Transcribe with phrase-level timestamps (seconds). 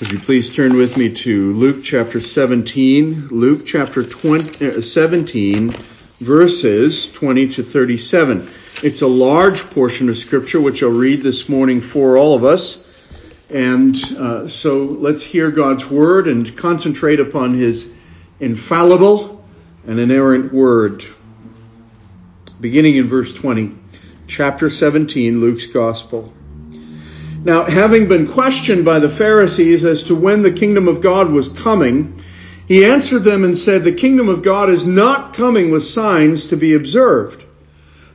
[0.00, 3.28] Would you please turn with me to Luke chapter 17?
[3.28, 5.74] Luke chapter 20, uh, 17,
[6.18, 8.48] verses 20 to 37.
[8.82, 12.88] It's a large portion of Scripture which I'll read this morning for all of us.
[13.50, 17.86] And uh, so let's hear God's Word and concentrate upon His
[18.40, 19.44] infallible
[19.86, 21.04] and inerrant Word.
[22.60, 23.76] Beginning in verse 20,
[24.26, 26.32] chapter 17, Luke's Gospel.
[27.44, 31.48] Now, having been questioned by the Pharisees as to when the kingdom of God was
[31.48, 32.14] coming,
[32.68, 36.56] he answered them and said, The kingdom of God is not coming with signs to
[36.56, 37.44] be observed.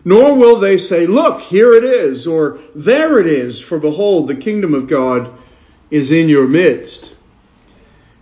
[0.06, 4.36] Nor will they say, Look, here it is, or there it is, for behold, the
[4.36, 5.34] kingdom of God
[5.92, 7.14] is in your midst.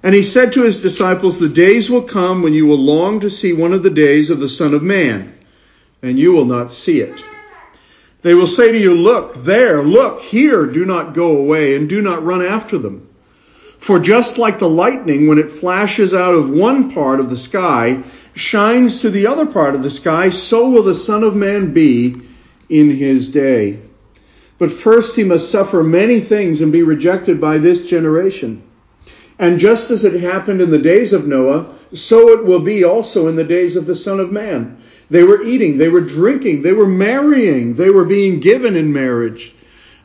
[0.02, 3.30] And he said to his disciples, The days will come when you will long to
[3.30, 5.36] see one of the days of the Son of Man,
[6.02, 7.24] and you will not see it.
[8.26, 12.02] They will say to you, Look there, look here, do not go away, and do
[12.02, 13.08] not run after them.
[13.78, 18.02] For just like the lightning, when it flashes out of one part of the sky,
[18.34, 22.16] shines to the other part of the sky, so will the Son of Man be
[22.68, 23.78] in his day.
[24.58, 28.64] But first he must suffer many things and be rejected by this generation.
[29.38, 33.28] And just as it happened in the days of Noah, so it will be also
[33.28, 34.80] in the days of the Son of Man.
[35.10, 39.54] They were eating, they were drinking, they were marrying, they were being given in marriage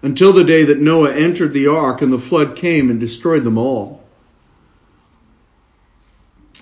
[0.03, 3.59] until the day that Noah entered the ark and the flood came and destroyed them
[3.59, 4.03] all.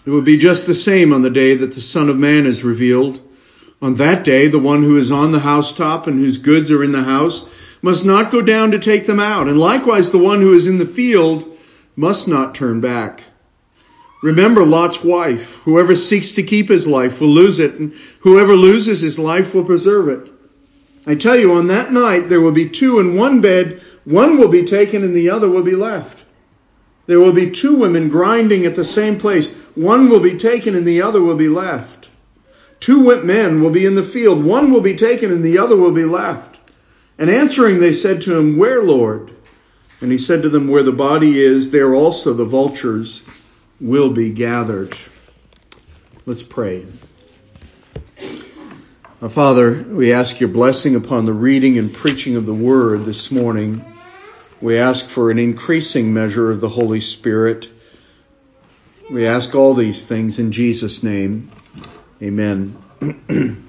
[0.07, 2.65] It will be just the same on the day that the Son of Man is
[2.65, 3.21] revealed.
[3.83, 6.93] On that day, the one who is on the housetop and whose goods are in
[6.93, 7.45] the house
[7.83, 10.79] must not go down to take them out, and likewise the one who is in
[10.79, 11.57] the field
[11.95, 13.23] must not turn back.
[14.21, 15.55] Remember Lot's wife.
[15.65, 19.65] Whoever seeks to keep his life will lose it, and whoever loses his life will
[19.65, 20.33] preserve it.
[21.07, 24.49] I tell you, on that night there will be two in one bed, one will
[24.49, 26.25] be taken and the other will be left.
[27.07, 30.87] There will be two women grinding at the same place, one will be taken and
[30.87, 32.09] the other will be left.
[32.81, 35.93] Two men will be in the field, one will be taken and the other will
[35.93, 36.59] be left.
[37.19, 39.33] And answering, they said to him, Where, Lord?
[40.01, 43.23] And he said to them, Where the body is, there also the vultures
[43.81, 44.97] will be gathered.
[46.27, 46.87] Let's pray.
[49.23, 53.31] Our Father, we ask your blessing upon the reading and preaching of the word this
[53.31, 53.85] morning.
[54.61, 57.69] We ask for an increasing measure of the Holy Spirit.
[59.09, 61.51] We ask all these things in Jesus' name.
[62.21, 62.77] Amen.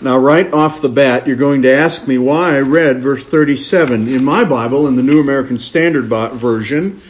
[0.00, 4.08] now, right off the bat, you're going to ask me why I read verse 37.
[4.08, 7.00] In my Bible, in the New American Standard Version,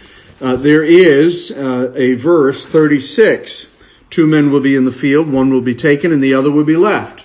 [0.41, 3.73] uh, there is uh, a verse 36.
[4.11, 6.65] Two men will be in the field, one will be taken and the other will
[6.65, 7.25] be left.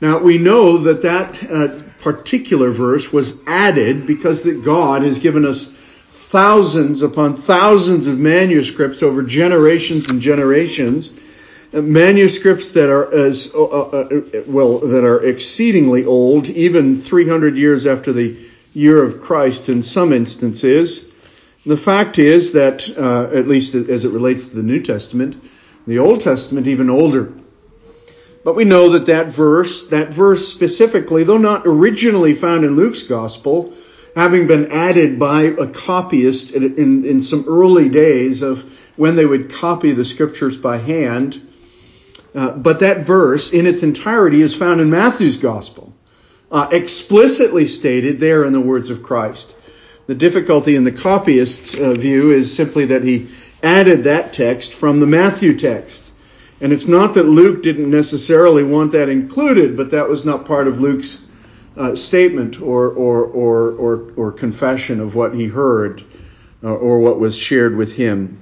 [0.00, 5.44] Now we know that that uh, particular verse was added because that God has given
[5.44, 5.66] us
[6.10, 11.12] thousands upon thousands of manuscripts over generations and generations,
[11.72, 17.86] uh, manuscripts that are as uh, uh, well that are exceedingly old, even 300 years
[17.86, 18.36] after the
[18.72, 21.10] year of Christ in some instances.
[21.66, 25.42] The fact is that, uh, at least as it relates to the New Testament,
[25.86, 27.32] the Old Testament even older.
[28.44, 33.04] But we know that that verse, that verse specifically, though not originally found in Luke's
[33.04, 33.72] Gospel,
[34.14, 39.24] having been added by a copyist in, in, in some early days of when they
[39.24, 41.40] would copy the scriptures by hand,
[42.34, 45.94] uh, but that verse in its entirety is found in Matthew's Gospel,
[46.52, 49.56] uh, explicitly stated there in the words of Christ.
[50.06, 53.28] The difficulty in the copyist's uh, view is simply that he
[53.62, 56.12] added that text from the Matthew text.
[56.60, 60.68] And it's not that Luke didn't necessarily want that included, but that was not part
[60.68, 61.26] of Luke's
[61.76, 66.04] uh, statement or, or, or, or, or confession of what he heard
[66.62, 68.40] uh, or what was shared with him.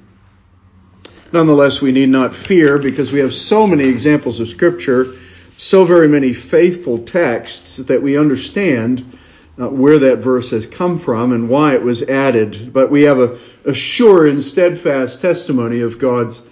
[1.33, 5.15] Nonetheless, we need not fear because we have so many examples of Scripture,
[5.57, 9.19] so very many faithful texts that we understand
[9.61, 13.19] uh, where that verse has come from and why it was added, but we have
[13.19, 16.45] a, a sure and steadfast testimony of God's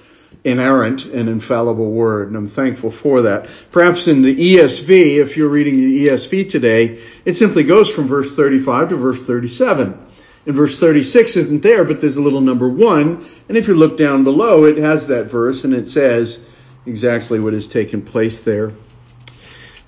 [0.44, 3.48] inerrant and infallible word, and I'm thankful for that.
[3.72, 8.34] Perhaps in the ESV, if you're reading the ESV today, it simply goes from verse
[8.34, 10.06] 35 to verse 37.
[10.46, 13.98] And verse 36 isn't there, but there's a little number one, and if you look
[13.98, 16.42] down below, it has that verse, and it says
[16.86, 18.72] exactly what has taken place there.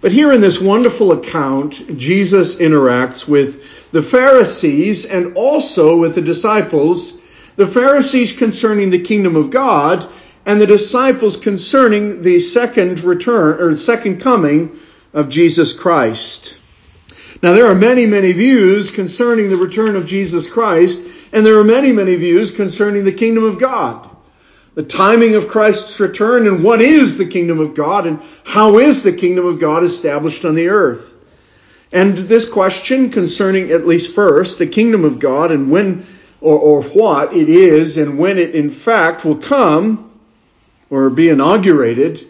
[0.03, 6.21] But here in this wonderful account, Jesus interacts with the Pharisees and also with the
[6.21, 7.19] disciples.
[7.57, 10.07] The Pharisees concerning the kingdom of God
[10.45, 14.77] and the disciples concerning the second return or second coming
[15.15, 16.59] of Jesus Christ.
[17.43, 21.01] Now there are many, many views concerning the return of Jesus Christ
[21.33, 24.09] And there are many, many views concerning the kingdom of God.
[24.75, 29.03] The timing of Christ's return and what is the kingdom of God and how is
[29.03, 31.13] the kingdom of God established on the earth.
[31.93, 36.07] And this question concerning, at least first, the kingdom of God and when
[36.41, 40.11] or, or what it is and when it in fact will come
[40.91, 42.27] or be inaugurated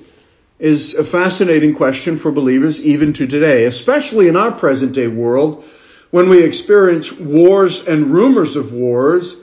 [0.59, 5.65] is a fascinating question for believers even to today, especially in our present day world
[6.11, 9.37] when we experience wars and rumors of wars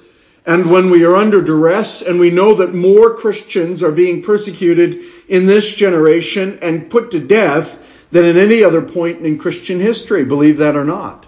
[0.50, 5.04] and when we are under duress and we know that more Christians are being persecuted
[5.28, 10.26] in this generation and put to death than at any other point in Christian history,
[10.26, 11.28] believe that or not.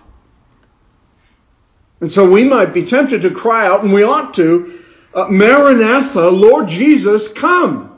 [1.99, 4.79] And so we might be tempted to cry out, and we ought to,
[5.13, 7.95] uh, Maranatha, Lord Jesus, come.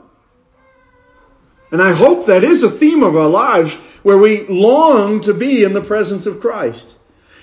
[1.72, 3.72] And I hope that is a theme of our lives
[4.02, 6.98] where we long to be in the presence of Christ.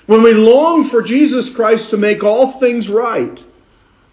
[0.05, 3.41] When we long for Jesus Christ to make all things right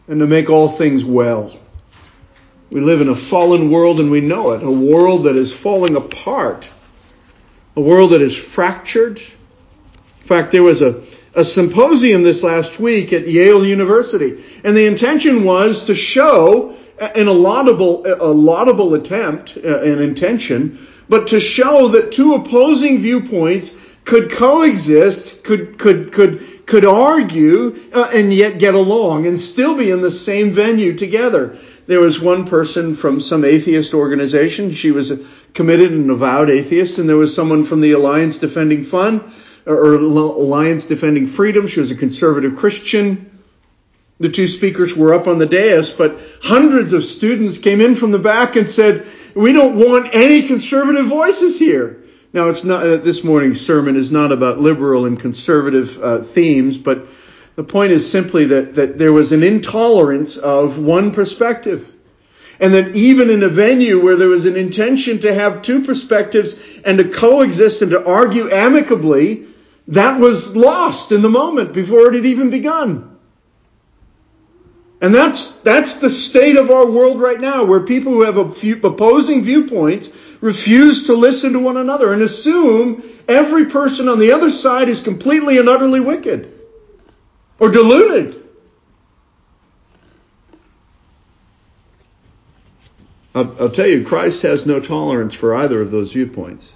[0.09, 1.57] and to make all things well.
[2.71, 4.63] We live in a fallen world and we know it.
[4.63, 6.71] A world that is falling apart.
[7.77, 9.21] A world that is fractured.
[9.21, 11.03] In fact, there was a
[11.39, 14.43] a symposium this last week at Yale University.
[14.65, 16.75] And the intention was to show
[17.15, 23.78] in a laudable, a laudable attempt, an intention, but to show that two opposing viewpoints
[24.09, 29.91] could coexist, could, could, could, could argue, uh, and yet get along and still be
[29.91, 31.59] in the same venue together.
[31.87, 34.73] There was one person from some atheist organization.
[34.73, 35.19] She was a
[35.53, 39.23] committed and avowed atheist, and there was someone from the Alliance Defending Fund
[39.67, 41.67] or Alliance Defending Freedom.
[41.67, 43.39] She was a conservative Christian.
[44.21, 48.13] The two speakers were up on the dais, but hundreds of students came in from
[48.13, 51.98] the back and said, we don't want any conservative voices here.
[52.33, 56.77] Now it's not, uh, this morning's sermon is not about liberal and conservative uh, themes,
[56.77, 57.07] but
[57.57, 61.95] the point is simply that, that there was an intolerance of one perspective.
[62.61, 66.81] And that even in a venue where there was an intention to have two perspectives
[66.85, 69.47] and to coexist and to argue amicably,
[69.89, 73.17] that was lost in the moment before it had even begun.
[75.01, 79.45] And that's, that's the state of our world right now, where people who have opposing
[79.45, 80.09] viewpoints
[80.41, 85.01] refuse to listen to one another and assume every person on the other side is
[85.01, 86.53] completely and utterly wicked
[87.59, 88.45] or deluded.
[93.35, 96.75] I'll, I'll tell you, Christ has no tolerance for either of those viewpoints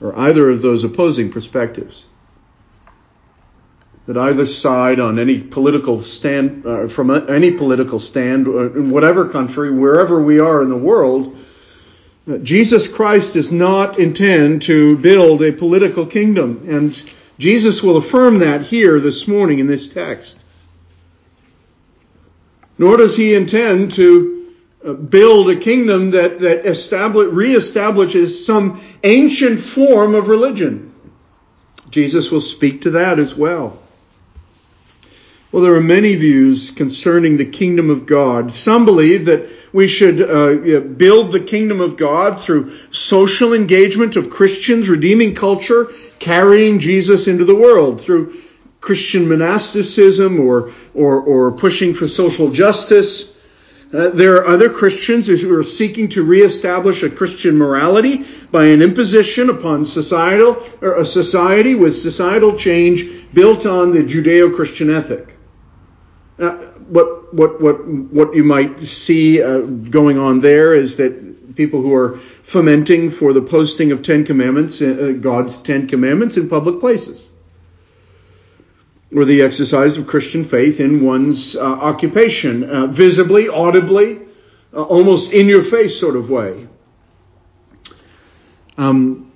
[0.00, 2.06] or either of those opposing perspectives.
[4.06, 9.70] That either side on any political stand, uh, from any political stand, in whatever country,
[9.70, 11.38] wherever we are in the world,
[12.42, 16.66] Jesus Christ does not intend to build a political kingdom.
[16.68, 17.02] And
[17.38, 20.42] Jesus will affirm that here this morning in this text.
[22.78, 24.52] Nor does he intend to
[24.84, 30.92] uh, build a kingdom that, that establish, reestablishes some ancient form of religion.
[31.90, 33.78] Jesus will speak to that as well.
[35.54, 38.52] Well, there are many views concerning the kingdom of God.
[38.52, 44.30] Some believe that we should uh, build the kingdom of God through social engagement of
[44.30, 48.34] Christians, redeeming culture, carrying Jesus into the world through
[48.80, 53.34] Christian monasticism or, or, or pushing for social justice
[53.94, 58.82] uh, there are other Christians who are seeking to reestablish a Christian morality by an
[58.82, 65.33] imposition upon societal or a society with societal change built on the Judeo-Christian ethic.
[66.38, 66.50] Uh,
[66.88, 71.94] what what what what you might see uh, going on there is that people who
[71.94, 77.30] are fomenting for the posting of Ten Commandments, uh, God's Ten Commandments, in public places
[79.14, 84.20] or the exercise of Christian faith in one's uh, occupation, uh, visibly, audibly,
[84.72, 86.66] uh, almost in your face sort of way.
[88.76, 89.30] Um,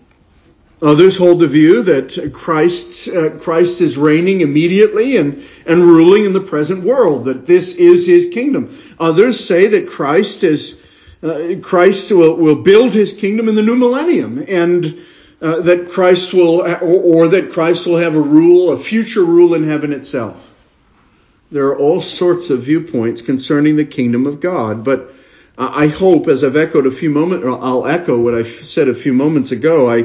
[0.81, 6.33] others hold the view that Christ, uh, Christ is reigning immediately and, and ruling in
[6.33, 8.77] the present world, that this is his kingdom.
[8.99, 10.85] Others say that Christ is,
[11.23, 14.99] uh, Christ will, will build his kingdom in the new millennium and
[15.41, 19.55] uh, that Christ will, or, or that Christ will have a rule, a future rule
[19.55, 20.45] in heaven itself.
[21.51, 25.13] There are all sorts of viewpoints concerning the kingdom of God, but
[25.57, 29.13] I hope, as I've echoed a few moments, I'll echo what I said a few
[29.13, 29.91] moments ago.
[29.91, 30.05] I,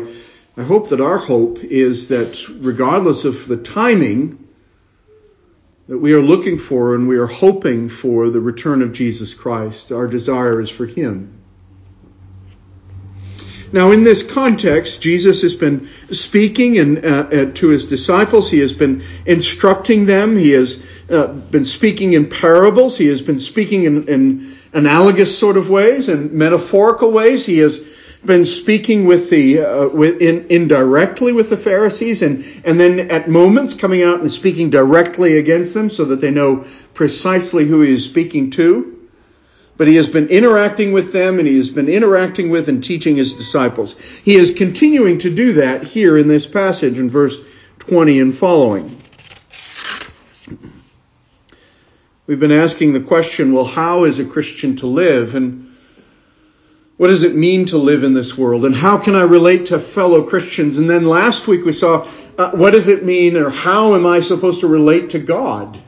[0.56, 4.48] I hope that our hope is that regardless of the timing
[5.88, 9.92] that we are looking for and we are hoping for the return of Jesus Christ,
[9.92, 11.44] our desire is for Him.
[13.74, 18.52] Now, in this context, Jesus has been speaking and, uh, uh, to his disciples.
[18.52, 20.38] He has been instructing them.
[20.38, 20.80] He has
[21.10, 22.96] uh, been speaking in parables.
[22.96, 27.48] He has been speaking in, in analogous sort of ways and metaphorical ways.
[27.48, 27.84] He has
[28.26, 33.30] been speaking with the uh, with in, indirectly with the Pharisees, and and then at
[33.30, 37.94] moments coming out and speaking directly against them, so that they know precisely who he
[37.94, 38.90] is speaking to.
[39.76, 43.16] But he has been interacting with them, and he has been interacting with and teaching
[43.16, 44.00] his disciples.
[44.00, 47.40] He is continuing to do that here in this passage in verse
[47.80, 49.02] 20 and following.
[52.26, 55.36] We've been asking the question, well, how is a Christian to live?
[55.36, 55.63] And
[56.98, 58.66] what does it mean to live in this world?
[58.66, 60.78] And how can I relate to fellow Christians?
[60.78, 62.08] And then last week we saw,
[62.38, 65.80] uh, what does it mean or how am I supposed to relate to God?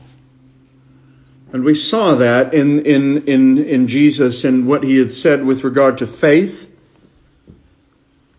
[1.52, 5.62] And we saw that in, in, in, in Jesus and what he had said with
[5.62, 6.70] regard to faith.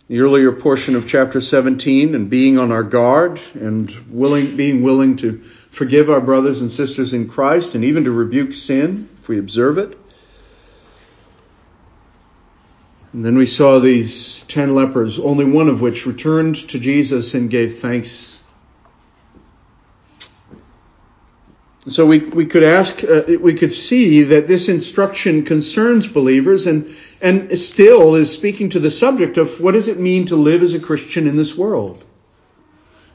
[0.10, 5.16] The earlier portion of chapter 17 and being on our guard and willing, being willing
[5.18, 9.40] to forgive our brothers and sisters in Christ and even to rebuke sin if we
[9.40, 9.98] observe it.
[13.18, 17.50] And then we saw these ten lepers, only one of which returned to Jesus and
[17.50, 18.44] gave thanks.
[21.88, 26.96] So we, we could ask, uh, we could see that this instruction concerns believers and,
[27.20, 30.76] and still is speaking to the subject of what does it mean to live as
[30.76, 32.06] a Christian in this world?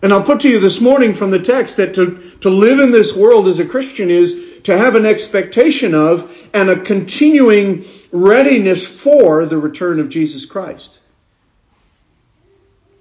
[0.03, 2.91] And I'll put to you this morning from the text that to, to live in
[2.91, 8.87] this world as a Christian is to have an expectation of and a continuing readiness
[8.87, 11.01] for the return of Jesus Christ.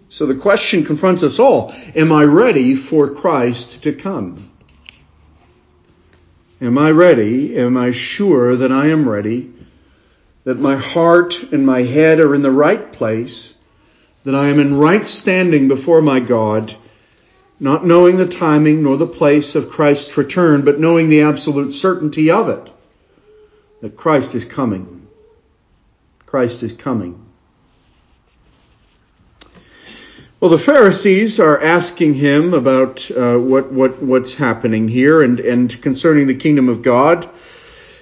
[0.10, 1.74] So the question confronts us all.
[1.96, 4.50] Am I ready for Christ to come?
[6.60, 7.58] Am I ready?
[7.58, 9.54] Am I sure that I am ready?
[10.44, 13.54] That my heart and my head are in the right place?
[14.26, 16.76] That I am in right standing before my God?
[17.62, 22.32] Not knowing the timing nor the place of Christ's return, but knowing the absolute certainty
[22.32, 22.74] of it,
[23.82, 25.08] that Christ is coming.
[26.26, 27.24] Christ is coming.
[30.40, 35.82] Well, the Pharisees are asking him about uh, what, what, what's happening here and, and
[35.84, 37.30] concerning the kingdom of God.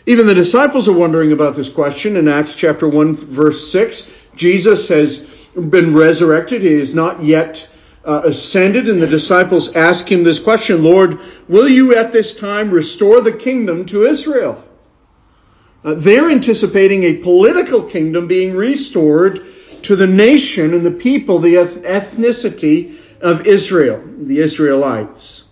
[0.05, 4.27] Even the disciples are wondering about this question in Acts chapter 1, verse 6.
[4.37, 5.19] Jesus has
[5.53, 6.61] been resurrected.
[6.61, 7.68] He is not yet
[8.06, 12.72] uh, ascended, and the disciples ask him this question Lord, will you at this time
[12.72, 14.63] restore the kingdom to Israel?
[15.84, 19.46] Uh, they're anticipating a political kingdom being restored
[19.84, 25.46] to the nation and the people, the ethnicity of Israel, the Israelites.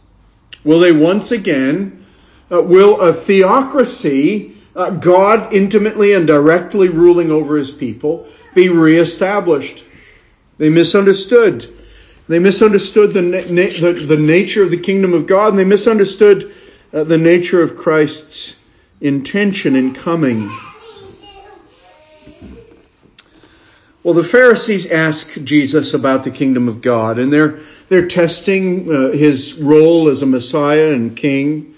[0.64, 2.06] Will they once again,
[2.52, 9.86] uh, will a theocracy, uh, God intimately and directly ruling over his people, be reestablished?
[10.58, 11.77] They misunderstood
[12.28, 16.54] they misunderstood the, na- the, the, nature of the kingdom of God, and they misunderstood
[16.94, 18.58] uh, the nature of Christ's
[19.00, 20.52] intention in coming.
[24.04, 29.12] Well, the Pharisees ask Jesus about the kingdom of God, and they're, they're testing uh,
[29.12, 31.76] his role as a Messiah and king.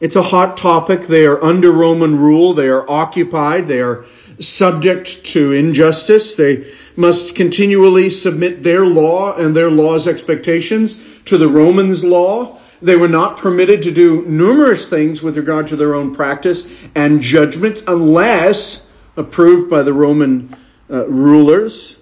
[0.00, 1.02] It's a hot topic.
[1.02, 2.52] They are under Roman rule.
[2.52, 3.66] They are occupied.
[3.66, 4.04] They are
[4.38, 6.36] subject to injustice.
[6.36, 6.66] They
[6.96, 12.58] must continually submit their law and their law's expectations to the Romans' law.
[12.82, 17.22] They were not permitted to do numerous things with regard to their own practice and
[17.22, 20.54] judgments unless approved by the Roman
[20.90, 21.96] uh, rulers.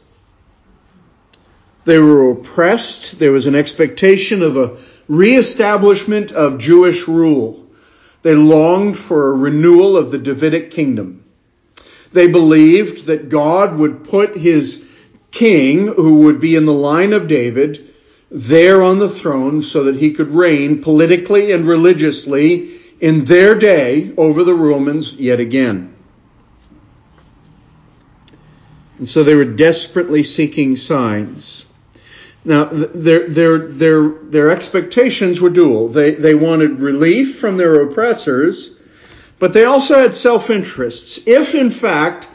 [1.85, 3.19] They were oppressed.
[3.19, 4.77] There was an expectation of a
[5.07, 7.67] reestablishment of Jewish rule.
[8.23, 11.24] They longed for a renewal of the Davidic kingdom.
[12.15, 14.85] They believed that God would put his
[15.33, 17.93] king, who would be in the line of David,
[18.31, 24.15] there on the throne so that he could reign politically and religiously in their day
[24.17, 25.93] over the Romans yet again.
[28.99, 31.65] And so they were desperately seeking signs.
[32.45, 35.89] Now, their, their, their, their expectations were dual.
[35.89, 38.79] They, they wanted relief from their oppressors,
[39.39, 41.27] but they also had self-interests.
[41.27, 42.29] If in fact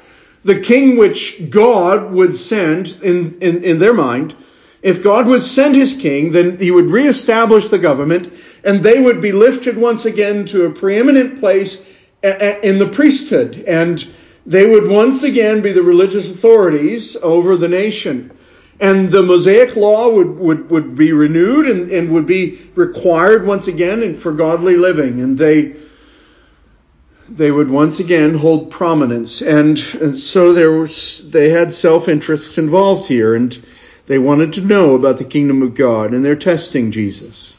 [0.44, 4.36] the king which God would send in, in, in their mind,
[4.82, 9.22] if God would send his king, then he would reestablish the government and they would
[9.22, 11.86] be lifted once again to a preeminent place
[12.24, 14.08] in the priesthood and
[14.46, 18.32] they would once again be the religious authorities over the nation.
[18.80, 23.68] And the Mosaic law would, would, would be renewed and, and would be required once
[23.68, 25.22] again and for godly living.
[25.22, 25.76] And they,
[27.30, 29.42] they would once again hold prominence.
[29.42, 33.58] And, and so there was, they had self-interests involved here and
[34.08, 37.54] they wanted to know about the kingdom of God and they're testing Jesus.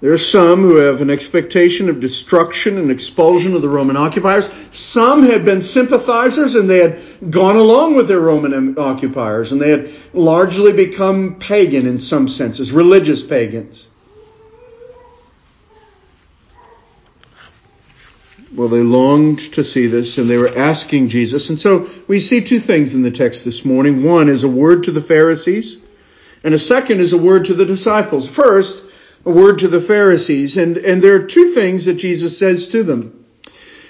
[0.00, 4.48] There are some who have an expectation of destruction and expulsion of the Roman occupiers.
[4.72, 9.70] Some had been sympathizers and they had gone along with their Roman occupiers and they
[9.70, 13.88] had largely become pagan in some senses, religious pagans.
[18.54, 21.48] Well, they longed to see this and they were asking Jesus.
[21.48, 24.02] And so we see two things in the text this morning.
[24.02, 25.78] One is a word to the Pharisees,
[26.44, 28.28] and a second is a word to the disciples.
[28.28, 28.84] First,
[29.24, 30.56] a word to the Pharisees.
[30.56, 33.24] And, and there are two things that Jesus says to them.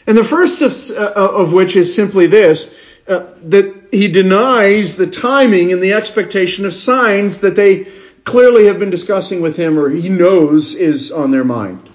[0.07, 2.73] And the first of, uh, of which is simply this,
[3.09, 7.87] uh, that he denies the timing and the expectation of signs that they
[8.25, 11.89] clearly have been discussing with him or he knows is on their mind.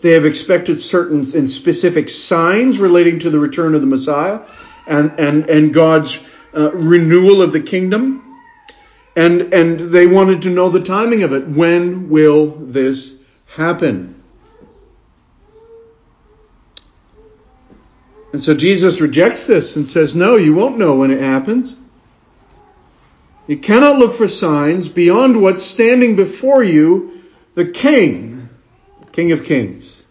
[0.00, 4.40] They have expected certain and specific signs relating to the return of the Messiah
[4.86, 6.20] and, and, and God's
[6.56, 8.26] uh, renewal of the kingdom.
[9.14, 11.46] And, and they wanted to know the timing of it.
[11.46, 14.22] When will this happen?
[18.32, 21.76] And so Jesus rejects this and says, No, you won't know when it happens.
[23.48, 27.20] You cannot look for signs beyond what's standing before you,
[27.56, 28.39] the King
[29.12, 30.04] King of Kings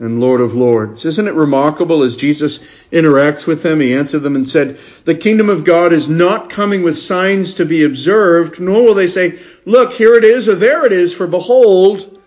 [0.00, 1.04] and Lord of Lords.
[1.04, 2.58] Isn't it remarkable as Jesus
[2.90, 3.80] interacts with them?
[3.80, 7.66] He answered them and said, The kingdom of God is not coming with signs to
[7.66, 11.26] be observed, nor will they say, Look, here it is, or there it is, for
[11.26, 12.18] behold,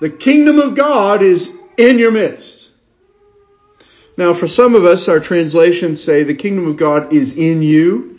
[0.00, 2.70] the kingdom of God is in your midst.
[4.16, 8.18] Now, for some of us, our translations say the kingdom of God is in you.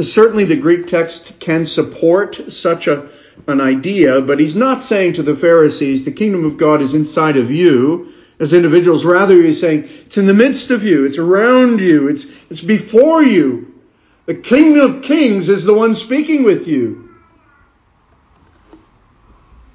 [0.00, 3.08] Certainly, the Greek text can support such a
[3.46, 7.36] an idea, but he's not saying to the Pharisees, the kingdom of God is inside
[7.36, 9.04] of you as individuals.
[9.04, 13.22] Rather, he's saying it's in the midst of you, it's around you, it's, it's before
[13.22, 13.68] you.
[14.26, 17.10] The King of Kings is the one speaking with you.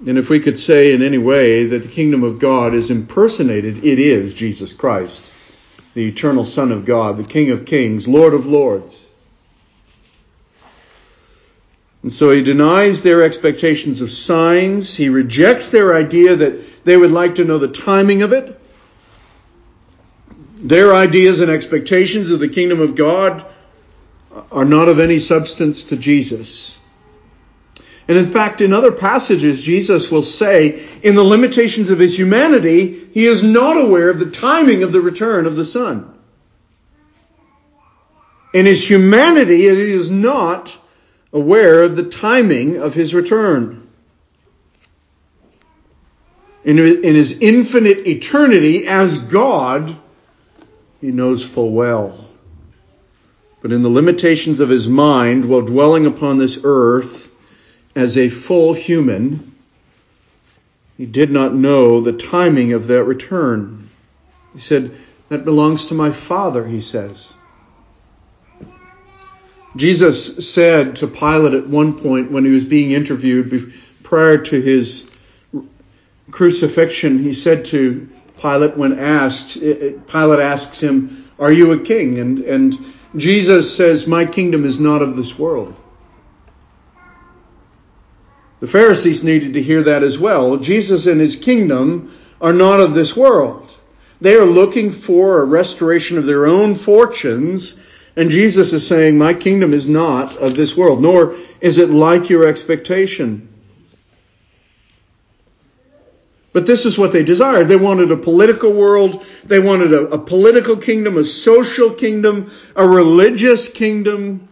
[0.05, 3.83] And if we could say in any way that the kingdom of God is impersonated,
[3.83, 5.31] it is Jesus Christ,
[5.95, 9.06] the eternal Son of God, the King of Kings, Lord of Lords.
[12.03, 14.95] And so he denies their expectations of signs.
[14.95, 18.59] He rejects their idea that they would like to know the timing of it.
[20.57, 23.45] Their ideas and expectations of the kingdom of God
[24.51, 26.77] are not of any substance to Jesus.
[28.07, 33.07] And in fact, in other passages, Jesus will say, in the limitations of his humanity,
[33.13, 36.13] he is not aware of the timing of the return of the Son.
[38.53, 40.77] In his humanity, it is not
[41.37, 43.87] aware of the timing of his return.
[46.65, 49.95] In, in his infinite eternity as God,
[50.99, 52.25] he knows full well.
[53.61, 57.31] But in the limitations of his mind, while dwelling upon this earth
[57.95, 59.55] as a full human,
[60.97, 63.89] he did not know the timing of that return.
[64.53, 64.91] He said,
[65.29, 67.33] That belongs to my Father, he says.
[69.77, 75.09] Jesus said to Pilate at one point when he was being interviewed prior to his
[76.31, 78.09] crucifixion, he said to
[78.41, 82.19] Pilate when asked, Pilate asks him, Are you a king?
[82.19, 85.75] And, and Jesus says, My kingdom is not of this world.
[88.59, 90.57] The Pharisees needed to hear that as well.
[90.57, 92.11] Jesus and his kingdom
[92.41, 93.71] are not of this world.
[94.19, 97.79] They are looking for a restoration of their own fortunes
[98.17, 102.29] and Jesus is saying, My kingdom is not of this world, nor is it like
[102.29, 103.47] your expectation.
[106.51, 107.67] But this is what they desired.
[107.67, 109.23] They wanted a political world.
[109.43, 114.49] They wanted a, a, political kingdom, a social kingdom, a religious kingdom,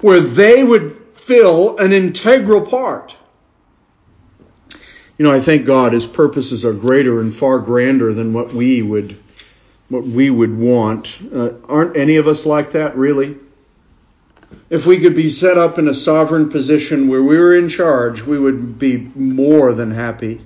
[0.00, 3.14] where they would fill an integral part.
[5.16, 8.82] You know, I thank God his purposes are greater and far grander than what we
[8.82, 9.21] would
[9.92, 11.18] what we would want.
[11.32, 13.36] Uh, aren't any of us like that, really?
[14.70, 18.22] If we could be set up in a sovereign position where we were in charge,
[18.22, 20.40] we would be more than happy.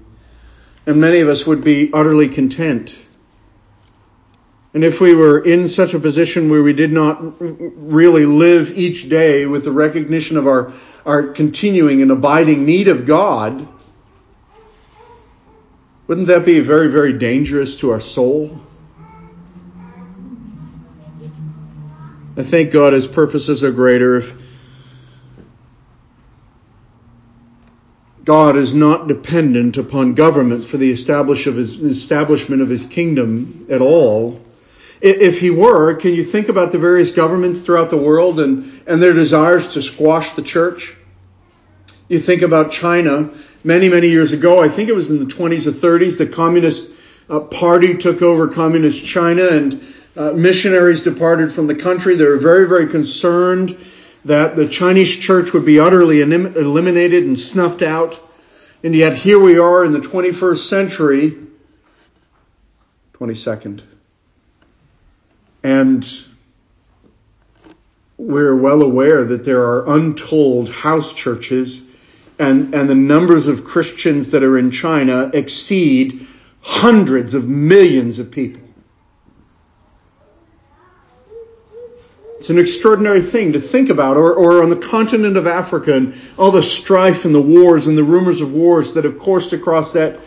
[0.85, 2.99] And many of us would be utterly content.
[4.75, 9.09] And if we were in such a position where we did not really live each
[9.09, 10.73] day with the recognition of our,
[11.07, 13.69] our continuing and abiding need of God,
[16.09, 18.61] wouldn't that be very, very dangerous to our soul?
[22.37, 24.17] I thank God his purposes are greater.
[24.17, 24.35] If
[28.27, 34.43] God is not dependent upon government for the establishment of his kingdom at all.
[35.01, 39.01] If he were, can you think about the various governments throughout the world and, and
[39.01, 40.97] their desires to squash the church?
[42.09, 43.31] You think about China
[43.63, 44.61] many, many years ago.
[44.61, 46.19] I think it was in the 20s or 30s.
[46.19, 46.91] The Communist
[47.31, 49.81] uh, Party took over Communist China and
[50.17, 52.17] uh, missionaries departed from the country.
[52.17, 53.77] They were very, very concerned
[54.25, 58.19] that the Chinese church would be utterly eliminated and snuffed out.
[58.83, 61.37] And yet here we are in the 21st century,
[63.15, 63.83] 22nd.
[65.63, 66.25] And
[68.19, 71.87] we're well aware that there are untold house churches
[72.39, 76.27] and, and the numbers of Christians that are in China exceed
[76.61, 78.66] hundreds of millions of people.
[82.39, 86.15] It's an extraordinary thing to think about, or, or on the continent of Africa and
[86.39, 89.93] all the strife and the wars and the rumors of wars that have coursed across
[89.95, 90.21] that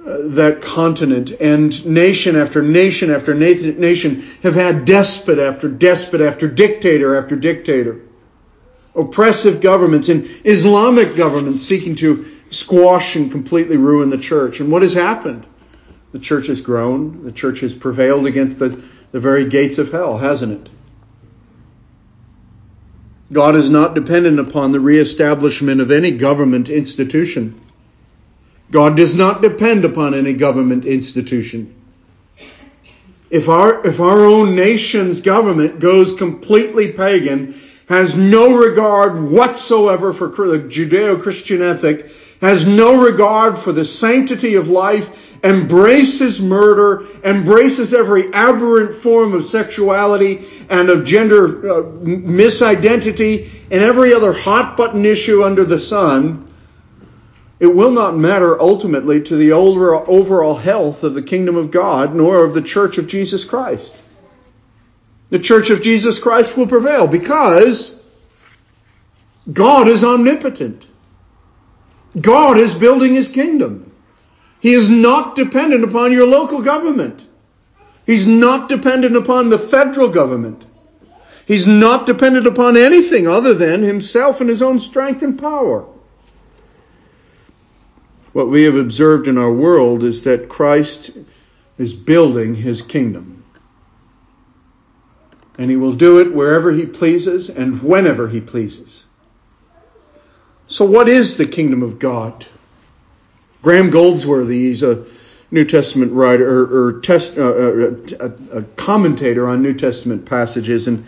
[0.00, 6.48] uh, that continent and nation after nation after nation have had despot after despot after
[6.48, 8.00] dictator after dictator.
[8.94, 14.58] Oppressive governments and Islamic governments seeking to squash and completely ruin the church.
[14.58, 15.46] And what has happened?
[16.12, 17.22] The church has grown.
[17.22, 20.72] The church has prevailed against the, the very gates of hell, hasn't it?
[23.32, 27.60] God is not dependent upon the reestablishment of any government institution.
[28.70, 31.74] God does not depend upon any government institution.
[33.30, 37.54] If our, if our own nation's government goes completely pagan,
[37.88, 44.68] has no regard whatsoever for the Judeo-Christian ethic, has no regard for the sanctity of
[44.68, 53.82] life, embraces murder, embraces every aberrant form of sexuality and of gender uh, misidentity and
[53.82, 56.46] every other hot button issue under the sun,
[57.58, 62.44] it will not matter ultimately to the overall health of the kingdom of God nor
[62.44, 64.02] of the church of Jesus Christ.
[65.28, 67.98] The church of Jesus Christ will prevail because
[69.50, 70.86] God is omnipotent.
[72.18, 73.89] God is building his kingdom.
[74.60, 77.26] He is not dependent upon your local government.
[78.06, 80.64] He's not dependent upon the federal government.
[81.46, 85.86] He's not dependent upon anything other than himself and his own strength and power.
[88.32, 91.16] What we have observed in our world is that Christ
[91.78, 93.42] is building his kingdom.
[95.58, 99.04] And he will do it wherever he pleases and whenever he pleases.
[100.68, 102.46] So, what is the kingdom of God?
[103.62, 105.04] Graham Goldsworthy, he's a
[105.50, 110.86] New Testament writer or, or test, uh, uh, a, a, commentator on New Testament passages,
[110.86, 111.04] and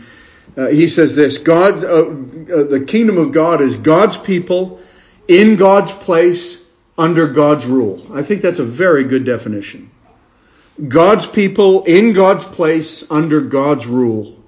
[0.57, 4.81] uh, he says this: God, uh, uh, the kingdom of God is God's people
[5.29, 6.63] in God's place
[6.99, 8.05] under God's rule.
[8.13, 9.91] I think that's a very good definition.
[10.89, 14.39] God's people in God's place under God's rule.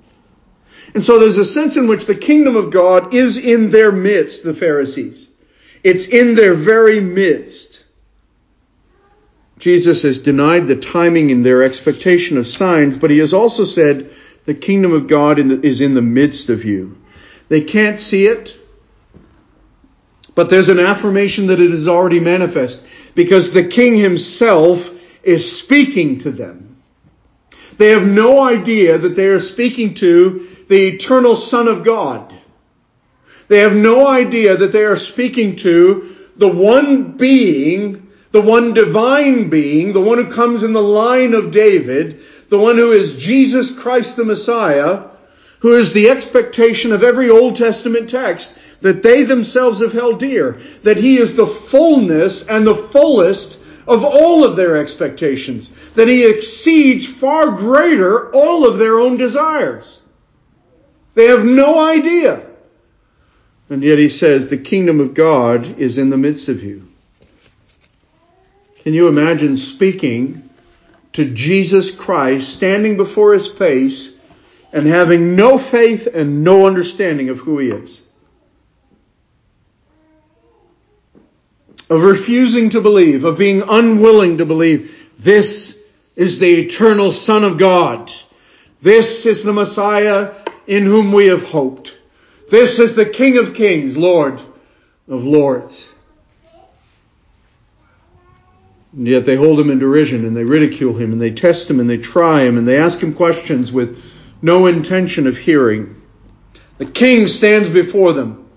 [0.95, 4.45] And so there's a sense in which the kingdom of God is in their midst,
[4.45, 5.29] the Pharisees.
[5.83, 7.74] It's in their very midst.
[9.65, 14.11] Jesus has denied the timing in their expectation of signs, but he has also said
[14.45, 16.99] the kingdom of God is in the midst of you.
[17.49, 18.55] They can't see it,
[20.35, 26.19] but there's an affirmation that it is already manifest because the king himself is speaking
[26.19, 26.77] to them.
[27.79, 32.39] They have no idea that they are speaking to the eternal Son of God.
[33.49, 38.04] They have no idea that they are speaking to the one being
[38.35, 42.77] the one divine being, the one who comes in the line of David, the one
[42.77, 45.05] who is Jesus Christ the Messiah,
[45.61, 50.59] who is the expectation of every Old Testament text that they themselves have held dear,
[50.83, 56.29] that he is the fullness and the fullest of all of their expectations, that he
[56.29, 60.01] exceeds far greater all of their own desires.
[61.15, 62.45] They have no idea.
[63.71, 66.89] And yet he says, the kingdom of God is in the midst of you.
[68.85, 70.47] Can you imagine speaking
[71.15, 74.21] to Jesus Christ, standing before his face,
[74.75, 78.03] and having no faith and no understanding of who he is?
[81.89, 85.11] Of refusing to believe, of being unwilling to believe.
[85.19, 85.83] This
[86.15, 88.13] is the eternal Son of God.
[88.83, 90.35] This is the Messiah
[90.67, 91.97] in whom we have hoped.
[92.51, 94.43] This is the King of Kings, Lord
[95.09, 95.94] of Lords.
[98.97, 101.81] And yet they hold him in derision and they ridicule him and they test him
[101.81, 104.03] and they try him and they ask him questions with
[104.41, 106.01] no intention of hearing.
[106.79, 108.49] The king stands before them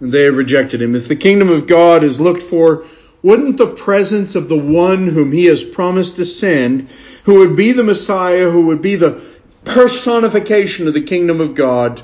[0.00, 0.94] and they have rejected him.
[0.94, 2.84] If the kingdom of God is looked for,
[3.22, 6.88] wouldn't the presence of the one whom he has promised to send,
[7.24, 9.20] who would be the Messiah, who would be the
[9.64, 12.02] personification of the kingdom of God,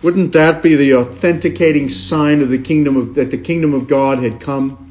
[0.00, 4.20] wouldn't that be the authenticating sign of the kingdom of, that the kingdom of God
[4.20, 4.89] had come?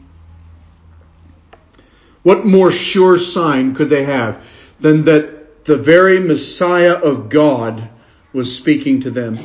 [2.23, 4.45] What more sure sign could they have
[4.79, 7.89] than that the very Messiah of God
[8.33, 9.39] was speaking to them?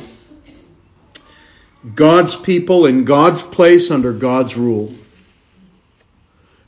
[1.93, 4.93] God's people in God's place under God's rule.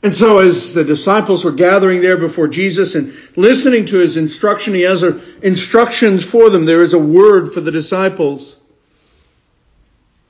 [0.02, 4.74] And so as the disciples were gathering there before Jesus and listening to his instruction,
[4.74, 5.02] he has
[5.42, 6.64] instructions for them.
[6.64, 8.58] There is a word for the disciples.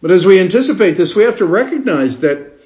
[0.01, 2.58] But as we anticipate this, we have to recognize that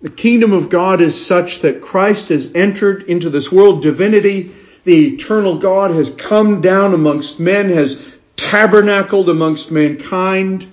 [0.00, 3.82] the kingdom of God is such that Christ has entered into this world.
[3.82, 4.52] Divinity,
[4.84, 10.66] the eternal God, has come down amongst men, has tabernacled amongst mankind.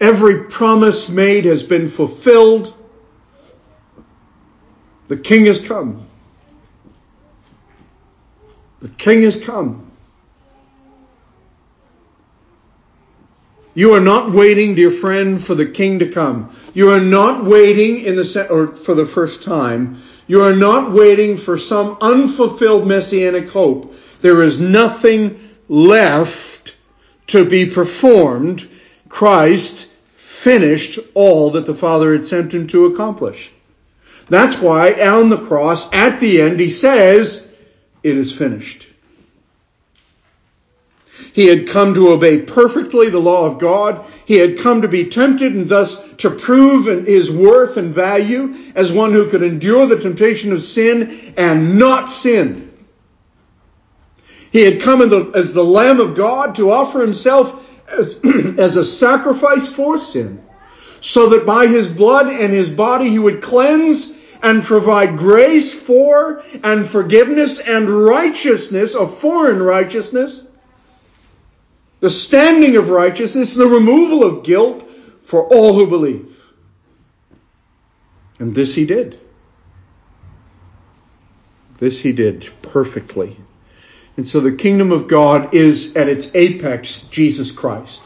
[0.00, 2.74] Every promise made has been fulfilled.
[5.08, 6.06] The King has come.
[8.80, 9.91] The King has come.
[13.74, 16.54] You are not waiting, dear friend, for the King to come.
[16.74, 19.96] You are not waiting in the or for the first time.
[20.26, 23.94] You are not waiting for some unfulfilled messianic hope.
[24.20, 26.74] There is nothing left
[27.28, 28.68] to be performed,
[29.08, 33.50] Christ finished all that the Father had sent him to accomplish.
[34.28, 37.46] That's why on the cross, at the end, he says,
[38.02, 38.86] it is finished.
[41.32, 44.04] He had come to obey perfectly the law of God.
[44.26, 48.92] He had come to be tempted and thus to prove his worth and value as
[48.92, 52.70] one who could endure the temptation of sin and not sin.
[54.50, 55.00] He had come
[55.34, 58.18] as the Lamb of God to offer himself as,
[58.58, 60.44] as a sacrifice for sin,
[61.00, 66.42] so that by his blood and his body he would cleanse and provide grace for
[66.62, 70.44] and forgiveness and righteousness, a foreign righteousness,
[72.02, 74.90] the standing of righteousness, the removal of guilt
[75.22, 76.36] for all who believe.
[78.40, 79.20] And this he did.
[81.78, 83.36] This he did perfectly.
[84.16, 88.02] And so the kingdom of God is at its apex Jesus Christ.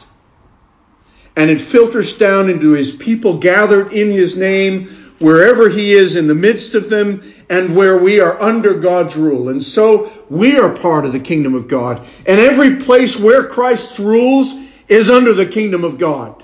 [1.35, 6.27] And it filters down into his people gathered in his name wherever he is in
[6.27, 9.49] the midst of them and where we are under God's rule.
[9.49, 12.05] And so we are part of the kingdom of God.
[12.25, 14.53] And every place where Christ rules
[14.87, 16.43] is under the kingdom of God.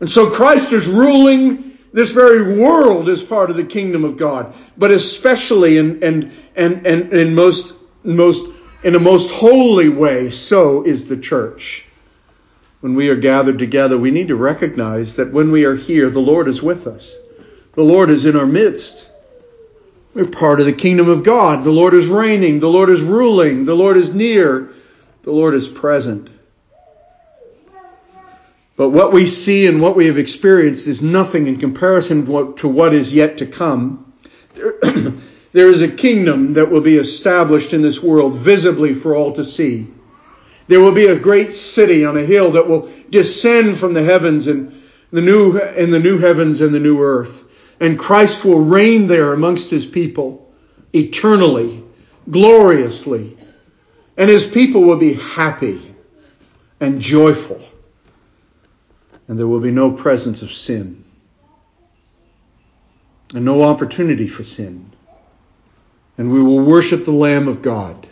[0.00, 4.54] And so Christ is ruling this very world is part of the kingdom of God,
[4.76, 8.48] but especially and and and and in most most
[8.82, 11.87] in a most holy way, so is the church.
[12.80, 16.20] When we are gathered together, we need to recognize that when we are here, the
[16.20, 17.16] Lord is with us.
[17.74, 19.10] The Lord is in our midst.
[20.14, 21.64] We're part of the kingdom of God.
[21.64, 22.60] The Lord is reigning.
[22.60, 23.64] The Lord is ruling.
[23.64, 24.70] The Lord is near.
[25.22, 26.30] The Lord is present.
[28.76, 32.94] But what we see and what we have experienced is nothing in comparison to what
[32.94, 34.12] is yet to come.
[35.52, 39.44] There is a kingdom that will be established in this world visibly for all to
[39.44, 39.88] see.
[40.68, 44.46] There will be a great city on a hill that will descend from the heavens
[44.46, 47.44] and the new, in the new heavens and the new earth.
[47.80, 50.52] And Christ will reign there amongst his people
[50.92, 51.82] eternally,
[52.30, 53.36] gloriously.
[54.16, 55.80] And his people will be happy
[56.80, 57.60] and joyful
[59.28, 61.04] and there will be no presence of sin
[63.34, 64.90] and no opportunity for sin.
[66.16, 68.07] And we will worship the Lamb of God.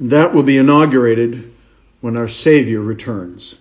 [0.00, 1.52] That will be inaugurated
[2.00, 3.56] when our Savior returns.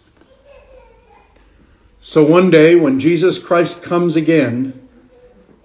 [1.99, 4.87] So one day when Jesus Christ comes again,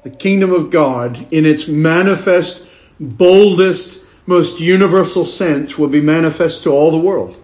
[0.03, 2.65] the kingdom of God in its manifest,
[2.99, 7.37] boldest, most universal sense will be manifest to all the world.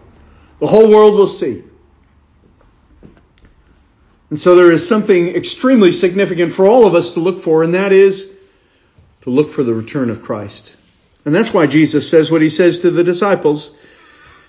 [0.59, 1.63] The whole world will see.
[4.29, 7.73] And so there is something extremely significant for all of us to look for, and
[7.73, 8.29] that is
[9.21, 10.75] to look for the return of Christ.
[11.25, 13.71] And that's why Jesus says what he says to the disciples.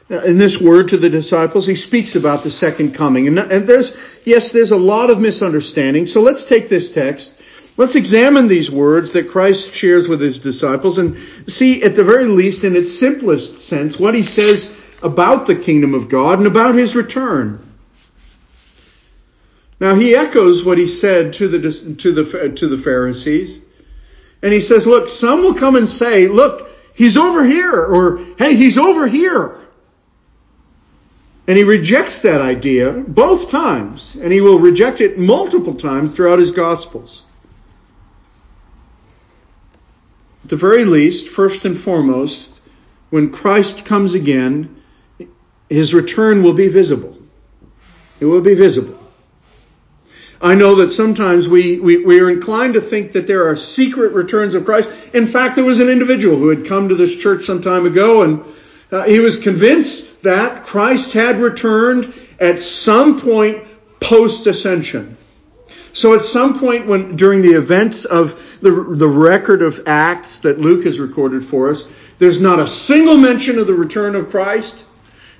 [0.08, 3.28] In this word to the disciples, he speaks about the second coming.
[3.28, 6.06] And, and there's, yes, there's a lot of misunderstanding.
[6.06, 7.34] So let's take this text.
[7.76, 12.24] Let's examine these words that Christ shares with his disciples and see, at the very
[12.24, 16.74] least, in its simplest sense, what he says about the kingdom of God and about
[16.74, 17.66] his return.
[19.78, 23.60] Now he echoes what he said to the, to the, to the Pharisees.
[24.42, 28.54] And he says, look, some will come and say, look, he's over here, or hey,
[28.54, 29.58] he's over here.
[31.46, 36.38] And he rejects that idea both times, and he will reject it multiple times throughout
[36.38, 37.24] his Gospels.
[40.44, 42.60] At the very least, first and foremost,
[43.10, 44.80] when Christ comes again,
[45.68, 47.18] his return will be visible.
[48.20, 48.99] It will be visible.
[50.42, 54.12] I know that sometimes we, we, we, are inclined to think that there are secret
[54.12, 55.14] returns of Christ.
[55.14, 58.22] In fact, there was an individual who had come to this church some time ago
[58.22, 58.44] and
[58.90, 63.64] uh, he was convinced that Christ had returned at some point
[64.00, 65.18] post ascension.
[65.92, 70.58] So at some point when, during the events of the, the record of Acts that
[70.58, 71.86] Luke has recorded for us,
[72.18, 74.86] there's not a single mention of the return of Christ.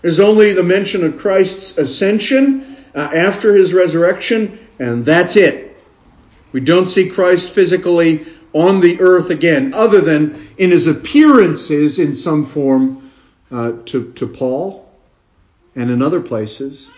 [0.03, 5.77] There's only the mention of Christ's ascension uh, after his resurrection and that's it.
[6.53, 12.15] We don't see Christ physically on the earth again, other than in his appearances in
[12.15, 13.11] some form
[13.53, 14.91] uh, to, to Paul
[15.77, 16.91] and in other places.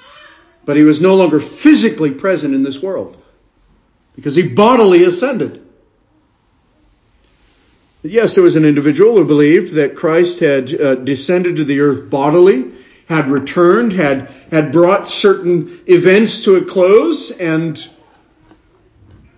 [0.64, 3.20] But he was no longer physically present in this world
[4.14, 5.66] because he bodily ascended.
[8.04, 12.08] Yes, there was an individual who believed that Christ had uh, descended to the earth
[12.08, 12.72] bodily
[13.12, 17.88] had returned, had, had brought certain events to a close, and,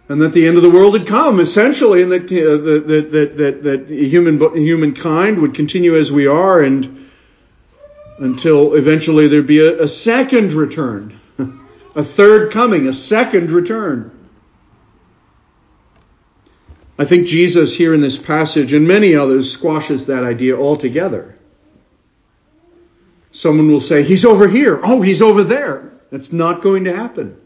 [0.09, 2.57] and that the end of the world had come, essentially, and that, uh,
[2.87, 7.11] that, that, that, that human, humankind would continue as we are, and
[8.19, 11.19] until eventually there'd be a, a second return,
[11.97, 14.13] a third coming, a second return.
[16.97, 21.37] I think Jesus here in this passage and many others squashes that idea altogether.
[23.35, 24.81] Someone will say, He's over here.
[24.83, 25.93] Oh, he's over there.
[26.11, 27.37] That's not going to happen.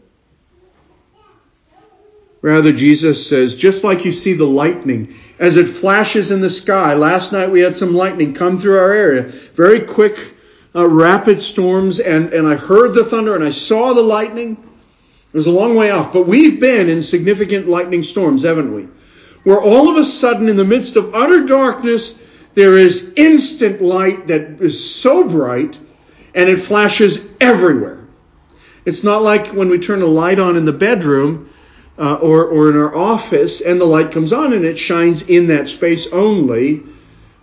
[2.41, 6.93] Rather, Jesus says, just like you see the lightning as it flashes in the sky.
[6.93, 9.23] Last night we had some lightning come through our area.
[9.23, 10.35] Very quick,
[10.73, 14.51] uh, rapid storms, and, and I heard the thunder and I saw the lightning.
[15.33, 18.87] It was a long way off, but we've been in significant lightning storms, haven't we?
[19.43, 22.17] Where all of a sudden, in the midst of utter darkness,
[22.55, 25.77] there is instant light that is so bright
[26.33, 27.99] and it flashes everywhere.
[28.85, 31.49] It's not like when we turn a light on in the bedroom
[31.97, 35.47] uh, or, or in our office and the light comes on and it shines in
[35.47, 36.83] that space only,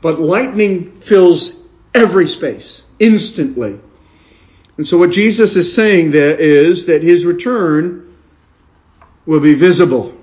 [0.00, 1.54] but lightning fills
[1.94, 3.78] every space instantly.
[4.76, 8.14] And so what Jesus is saying there is that his return
[9.24, 10.15] will be visible.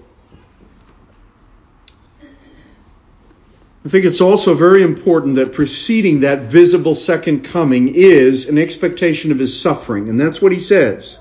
[3.85, 9.31] I think it's also very important that preceding that visible second coming is an expectation
[9.31, 10.07] of his suffering.
[10.07, 11.19] And that's what he says.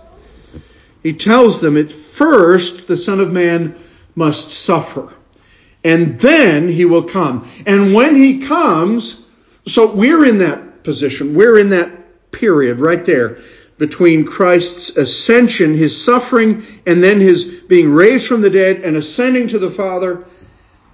[1.03, 3.75] He tells them at first the Son of Man
[4.15, 5.13] must suffer.
[5.83, 7.49] And then he will come.
[7.67, 9.27] And when he comes,
[9.67, 11.35] so we're in that position.
[11.35, 13.39] We're in that period right there
[13.77, 19.49] between Christ's ascension, his suffering, and then his being raised from the dead and ascending
[19.49, 20.25] to the Father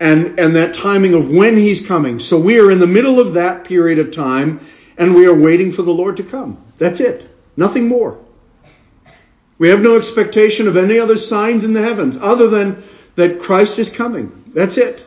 [0.01, 2.19] and, and that timing of when he's coming.
[2.19, 4.61] So we are in the middle of that period of time
[4.97, 6.63] and we are waiting for the Lord to come.
[6.79, 7.29] That's it.
[7.57, 8.19] Nothing more.
[9.59, 12.83] We have no expectation of any other signs in the heavens other than
[13.17, 14.45] that Christ is coming.
[14.55, 15.05] That's it.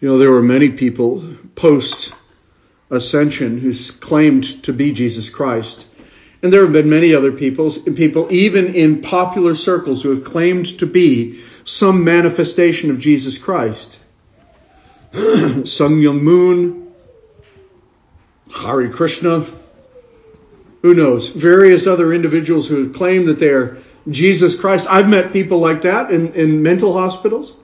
[0.00, 1.22] You know, there were many people
[1.54, 2.14] post
[2.90, 5.86] ascension who claimed to be Jesus Christ.
[6.42, 10.78] And there have been many other peoples, people, even in popular circles, who have claimed
[10.78, 13.98] to be some manifestation of Jesus Christ.
[15.12, 16.92] Sun Myung Moon,
[18.54, 19.44] Hare Krishna,
[20.82, 23.76] who knows, various other individuals who have claimed that they are
[24.08, 24.86] Jesus Christ.
[24.88, 27.54] I've met people like that in, in mental hospitals.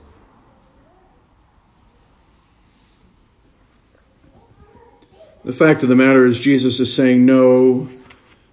[5.44, 7.88] The fact of the matter is, Jesus is saying, no,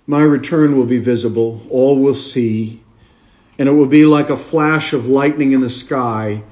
[0.06, 2.82] my return will be visible, all will see,
[3.58, 6.44] and it will be like a flash of lightning in the sky.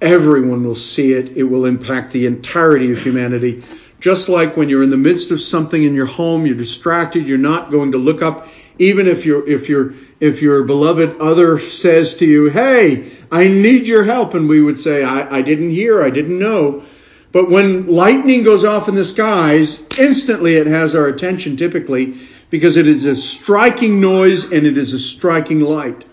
[0.00, 1.36] Everyone will see it.
[1.36, 3.64] It will impact the entirety of humanity.
[3.98, 7.38] Just like when you're in the midst of something in your home, you're distracted, you're
[7.38, 8.46] not going to look up,
[8.78, 13.88] even if your if your if your beloved other says to you, Hey, I need
[13.88, 16.84] your help, and we would say, I, I didn't hear, I didn't know.
[17.32, 22.14] But when lightning goes off in the skies, instantly it has our attention typically
[22.50, 26.04] because it is a striking noise and it is a striking light.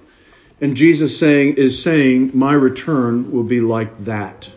[0.62, 4.50] And Jesus saying is saying, my return will be like that.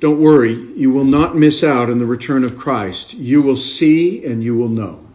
[0.00, 3.14] Don't worry, you will not miss out on the return of Christ.
[3.14, 5.06] You will see and you will know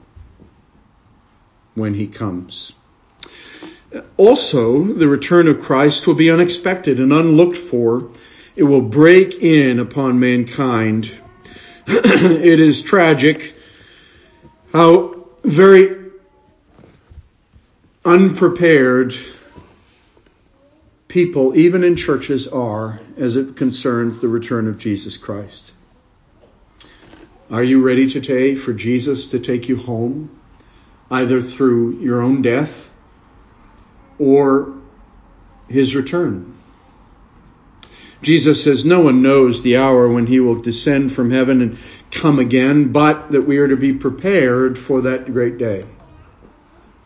[1.75, 2.71] when he comes.
[4.17, 8.09] Also, the return of Christ will be unexpected and unlooked for.
[8.55, 11.11] It will break in upon mankind.
[11.87, 13.55] it is tragic
[14.71, 16.11] how very
[18.05, 19.15] unprepared
[21.07, 25.73] people, even in churches, are as it concerns the return of Jesus Christ.
[27.51, 30.29] Are you ready today for Jesus to take you home,
[31.09, 32.91] either through your own death
[34.19, 34.75] or
[35.67, 36.58] his return?
[38.21, 41.77] Jesus says, No one knows the hour when he will descend from heaven and
[42.11, 45.85] come again, but that we are to be prepared for that great day.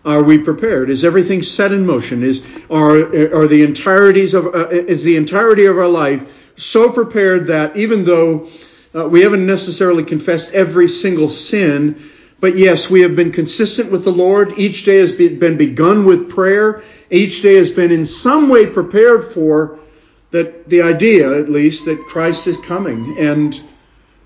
[0.06, 0.90] Are we prepared?
[0.90, 2.24] Is everything set in motion?
[2.24, 7.48] Is are are the entireties of uh, is the entirety of our life so prepared
[7.48, 8.48] that even though
[8.94, 12.02] uh, we haven't necessarily confessed every single sin,
[12.40, 14.60] but yes, we have been consistent with the Lord.
[14.60, 16.84] Each day has been begun with prayer.
[17.10, 19.80] Each day has been in some way prepared for
[20.34, 23.18] that the idea, at least, that Christ is coming.
[23.18, 23.60] And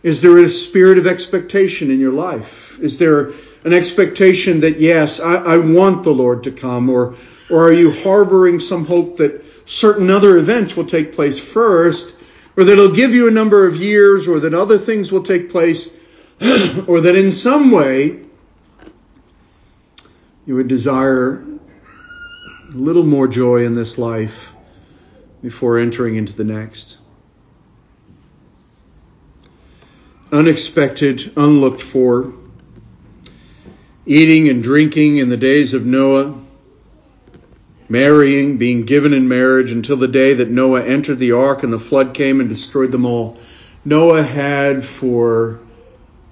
[0.02, 2.80] is there a spirit of expectation in your life?
[2.80, 3.34] Is there
[3.64, 6.90] an expectation that, yes, I, I want the Lord to come?
[6.90, 7.16] Or,
[7.50, 12.16] or are you harboring some hope that certain other events will take place first
[12.58, 15.52] or that it'll give you a number of years, or that other things will take
[15.52, 15.96] place,
[16.88, 18.20] or that in some way
[20.48, 24.54] you would desire a little more joy in this life
[25.42, 26.98] before entering into the next.
[30.32, 32.34] Unexpected, unlooked for,
[34.06, 36.38] eating and drinking in the days of Noah
[37.90, 41.80] marrying, being given in marriage until the day that Noah entered the ark and the
[41.80, 43.38] flood came and destroyed them all.
[43.86, 45.60] Noah had for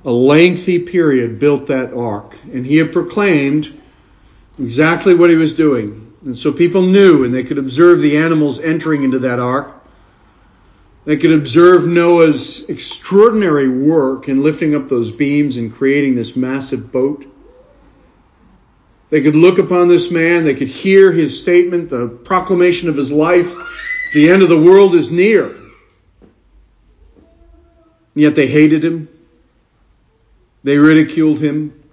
[0.04, 3.82] a lengthy period built that ark and he had proclaimed
[4.60, 6.05] exactly what he was doing.
[6.26, 9.84] And so people knew and they could observe the animals entering into that ark.
[11.06, 16.92] They could observe Noah's extraordinary work in lifting up those beams and creating this massive
[16.92, 17.28] boat.
[19.12, 23.12] They could look upon this man, they could hear his statement, the proclamation of his
[23.12, 23.54] life.
[24.16, 25.56] The end of the world is near.
[28.16, 29.10] Yet they hated him.
[30.64, 31.85] They ridiculed him.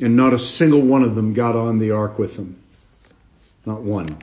[0.00, 2.56] And not a single one of them got on the ark with them.
[3.66, 4.18] Not one.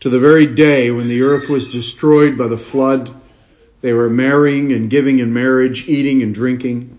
[0.00, 3.10] To the very day when the earth was destroyed by the flood,
[3.80, 6.98] they were marrying and giving in marriage, eating and drinking.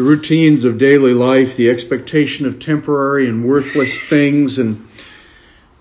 [0.00, 4.58] the routines of daily life, the expectation of temporary and worthless things.
[4.58, 4.88] And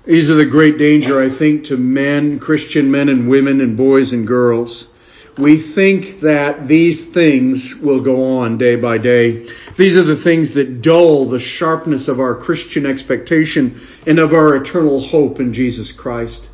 [0.06, 4.14] these are the great danger, I think, to men, Christian men and women and boys
[4.14, 4.90] and girls.
[5.38, 9.48] We think that these things will go on day by day.
[9.78, 14.56] These are the things that dull the sharpness of our Christian expectation and of our
[14.56, 16.50] eternal hope in Jesus Christ.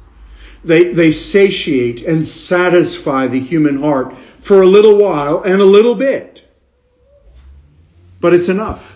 [0.64, 5.96] They, they satiate and satisfy the human heart for a little while and a little
[5.96, 6.46] bit
[8.26, 8.95] but it's enough.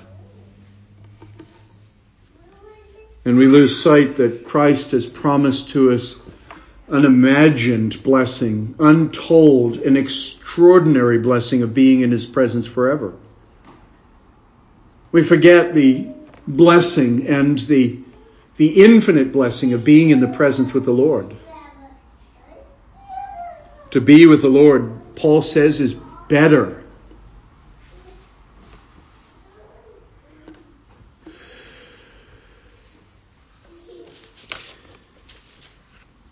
[3.30, 6.20] And we lose sight that Christ has promised to us
[6.90, 13.14] unimagined blessing, untold, an extraordinary blessing of being in His presence forever.
[15.12, 16.08] We forget the
[16.48, 18.00] blessing and the,
[18.58, 21.36] the infinite blessing of being in the presence with the Lord.
[23.92, 26.79] To be with the Lord, Paul says, is better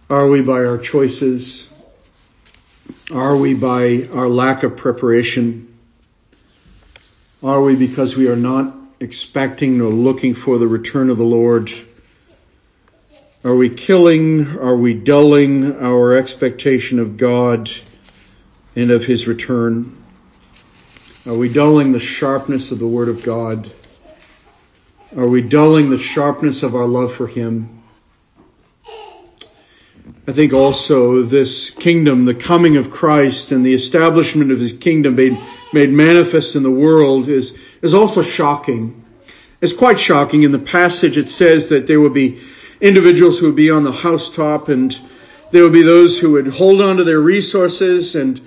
[0.09, 1.69] Are we by our choices?
[3.11, 5.77] Are we by our lack of preparation?
[7.43, 11.73] Are we because we are not expecting or looking for the return of the Lord?
[13.43, 17.69] Are we killing, are we dulling our expectation of God
[18.77, 19.93] and of His return?
[21.25, 23.69] Are we dulling the sharpness of the Word of God?
[25.17, 27.76] Are we dulling the sharpness of our love for Him?
[30.29, 35.15] I think also this kingdom, the coming of Christ and the establishment of his kingdom
[35.15, 35.39] made,
[35.71, 39.05] made manifest in the world is, is also shocking.
[39.61, 40.43] It's quite shocking.
[40.43, 42.41] In the passage it says that there will be
[42.81, 44.99] individuals who would be on the housetop and
[45.51, 48.41] there would be those who would hold on to their resources and,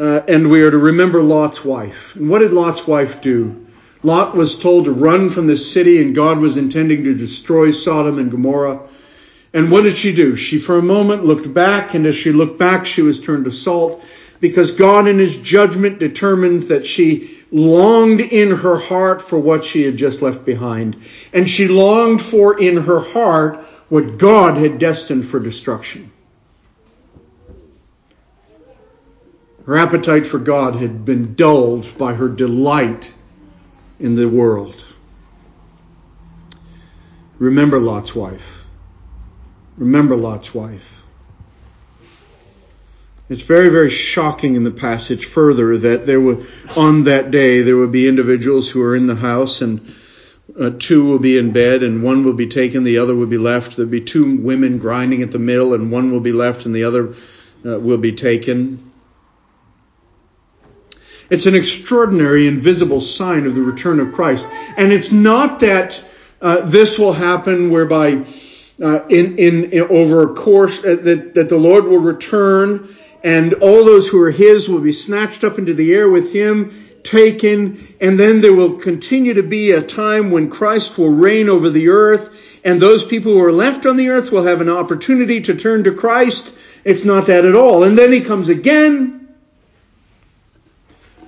[0.00, 2.16] uh, and we are to remember Lot's wife.
[2.16, 3.68] And what did Lot's wife do?
[4.02, 8.18] Lot was told to run from the city and God was intending to destroy Sodom
[8.18, 8.80] and Gomorrah.
[9.52, 10.36] And what did she do?
[10.36, 13.50] She for a moment looked back, and as she looked back, she was turned to
[13.50, 14.04] salt
[14.40, 19.82] because God in his judgment determined that she longed in her heart for what she
[19.82, 20.96] had just left behind.
[21.32, 26.12] And she longed for in her heart what God had destined for destruction.
[29.66, 33.12] Her appetite for God had been dulled by her delight
[33.98, 34.84] in the world.
[37.38, 38.59] Remember Lot's wife.
[39.80, 41.02] Remember Lot's wife.
[43.30, 46.44] It's very, very shocking in the passage further that there were,
[46.76, 49.94] on that day, there would be individuals who are in the house and
[50.58, 53.38] uh, two will be in bed and one will be taken, the other will be
[53.38, 53.76] left.
[53.76, 56.84] There'll be two women grinding at the mill and one will be left and the
[56.84, 57.14] other
[57.64, 58.92] uh, will be taken.
[61.30, 64.46] It's an extraordinary invisible sign of the return of Christ.
[64.76, 66.04] And it's not that
[66.42, 68.26] uh, this will happen whereby
[68.80, 72.88] uh, in, in, in, over a course uh, that, that the Lord will return
[73.22, 76.72] and all those who are his will be snatched up into the air with him,
[77.02, 81.68] taken, and then there will continue to be a time when Christ will reign over
[81.68, 85.40] the earth, and those people who are left on the earth will have an opportunity
[85.42, 86.54] to turn to Christ.
[86.84, 87.84] It's not that at all.
[87.84, 89.28] And then he comes again.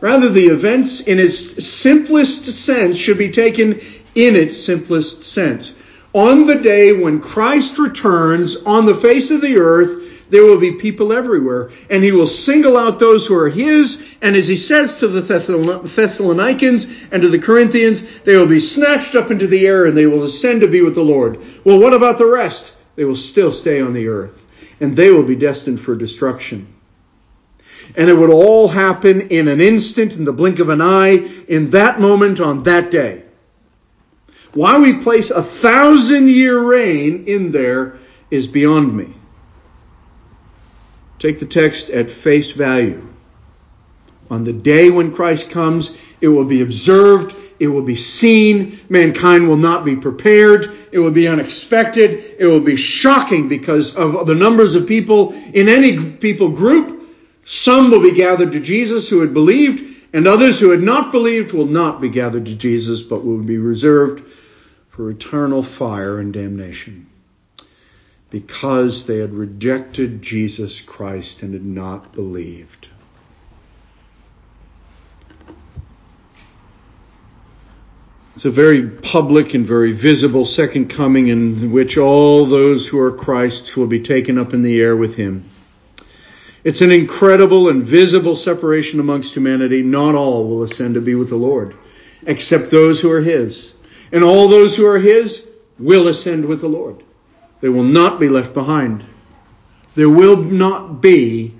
[0.00, 3.80] Rather, the events in its simplest sense should be taken
[4.14, 5.76] in its simplest sense.
[6.14, 10.72] On the day when Christ returns on the face of the earth, there will be
[10.72, 11.70] people everywhere.
[11.90, 14.16] And he will single out those who are his.
[14.22, 19.14] And as he says to the Thessalonians and to the Corinthians, they will be snatched
[19.14, 21.38] up into the air and they will ascend to be with the Lord.
[21.64, 22.74] Well, what about the rest?
[22.96, 24.44] They will still stay on the earth.
[24.80, 26.66] And they will be destined for destruction.
[27.96, 31.70] And it would all happen in an instant, in the blink of an eye, in
[31.70, 33.21] that moment, on that day.
[34.55, 37.96] Why we place a thousand year reign in there
[38.30, 39.14] is beyond me.
[41.18, 43.09] Take the text at face value.
[44.30, 49.48] On the day when Christ comes, it will be observed, it will be seen, mankind
[49.48, 54.34] will not be prepared, it will be unexpected, it will be shocking because of the
[54.34, 57.09] numbers of people in any people group.
[57.44, 61.53] Some will be gathered to Jesus who had believed, and others who had not believed
[61.53, 64.22] will not be gathered to Jesus, but will be reserved
[64.93, 67.07] for eternal fire and damnation
[68.28, 72.88] because they had rejected Jesus Christ and had not believed.
[78.34, 83.12] It's a very public and very visible second coming in which all those who are
[83.12, 85.49] Christ's will be taken up in the air with him.
[86.64, 89.82] It's an incredible and visible separation amongst humanity.
[89.82, 91.74] Not all will ascend to be with the Lord,
[92.26, 93.74] except those who are his.
[94.12, 95.48] And all those who are his
[95.78, 97.02] will ascend with the Lord.
[97.62, 99.04] They will not be left behind.
[99.94, 101.54] There will not be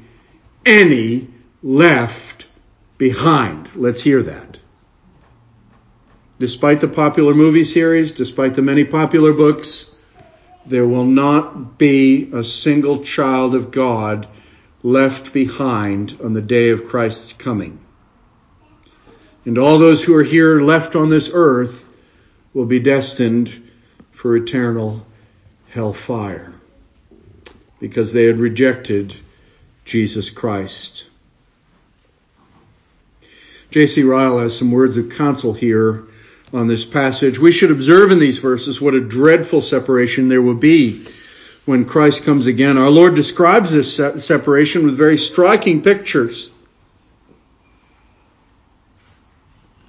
[0.65, 1.29] any
[1.63, 2.47] left
[2.99, 3.75] behind.
[3.75, 4.59] Let's hear that.
[6.39, 9.95] Despite the popular movie series, despite the many popular books,
[10.67, 14.29] there will not be a single child of God
[14.83, 17.81] left behind on the day of Christ's coming.
[19.45, 21.82] And all those who are here left on this earth
[22.55, 23.71] will be destined
[24.13, 25.05] for eternal
[25.71, 26.53] hellfire
[27.81, 29.15] because they had rejected
[29.85, 31.07] Jesus Christ.
[33.71, 34.03] J.C.
[34.03, 36.05] Ryle has some words of counsel here
[36.53, 37.39] on this passage.
[37.39, 41.07] We should observe in these verses what a dreadful separation there will be
[41.65, 42.77] when Christ comes again.
[42.77, 46.51] Our Lord describes this separation with very striking pictures.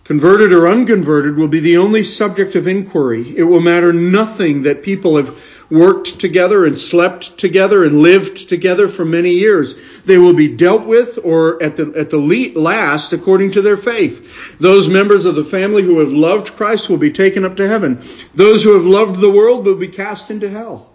[0.04, 3.38] Converted or unconverted will be the only subject of inquiry.
[3.38, 5.38] It will matter nothing that people have
[5.70, 10.02] worked together and slept together and lived together for many years.
[10.02, 12.20] They will be dealt with or at the, at the
[12.54, 14.58] last according to their faith.
[14.60, 18.02] Those members of the family who have loved Christ will be taken up to heaven.
[18.36, 20.90] Those who have loved the world will be cast into hell.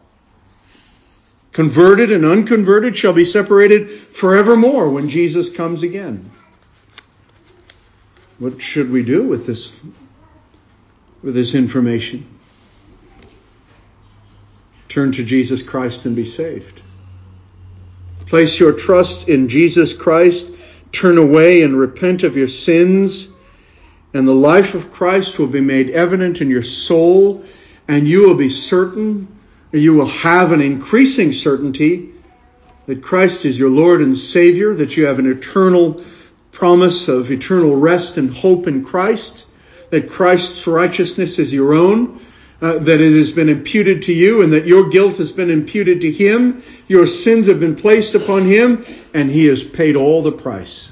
[1.52, 6.30] Converted and unconverted shall be separated forevermore when Jesus comes again.
[8.38, 9.78] What should we do with this,
[11.22, 12.26] with this information?
[14.88, 16.82] Turn to Jesus Christ and be saved.
[18.26, 20.52] Place your trust in Jesus Christ.
[20.92, 23.30] Turn away and repent of your sins.
[24.14, 27.44] And the life of Christ will be made evident in your soul.
[27.88, 29.28] And you will be certain,
[29.72, 32.10] you will have an increasing certainty
[32.86, 36.02] that Christ is your Lord and Savior, that you have an eternal
[36.58, 39.46] promise of eternal rest and hope in Christ,
[39.90, 42.20] that Christ's righteousness is your own,
[42.60, 46.00] uh, that it has been imputed to you and that your guilt has been imputed
[46.00, 46.64] to him.
[46.88, 48.84] Your sins have been placed upon him
[49.14, 50.90] and he has paid all the price.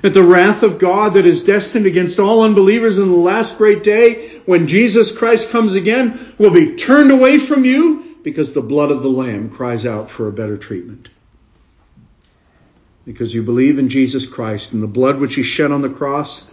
[0.00, 3.82] That the wrath of God that is destined against all unbelievers in the last great
[3.82, 8.90] day when Jesus Christ comes again will be turned away from you because the blood
[8.90, 11.10] of the Lamb cries out for a better treatment.
[13.04, 16.46] Because you believe in Jesus Christ and the blood which he shed on the cross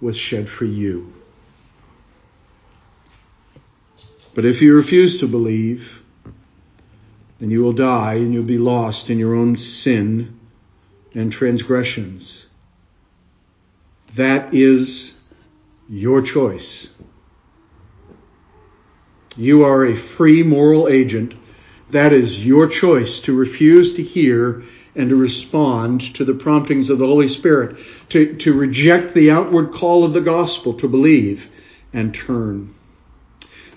[0.00, 1.12] was shed for you.
[4.34, 6.02] But if you refuse to believe,
[7.38, 10.38] then you will die and you'll be lost in your own sin
[11.14, 12.46] and transgressions.
[14.14, 15.18] That is
[15.88, 16.88] your choice.
[19.36, 21.34] You are a free moral agent.
[21.90, 24.62] That is your choice to refuse to hear
[24.94, 27.76] and to respond to the promptings of the Holy Spirit,
[28.10, 31.48] to, to reject the outward call of the gospel, to believe
[31.92, 32.74] and turn.